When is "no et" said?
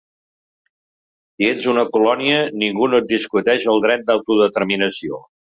2.95-3.13